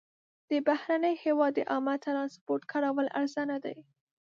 د 0.49 0.51
بهرني 0.67 1.13
هېواد 1.23 1.51
د 1.55 1.59
عامه 1.71 1.95
ترانسپورټ 2.05 2.61
کارول 2.71 3.07
ارزانه 3.19 3.57
دي. 3.65 3.77